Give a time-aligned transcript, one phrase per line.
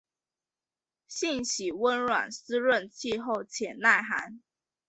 [1.07, 4.41] 性喜温暖润湿气候且耐寒。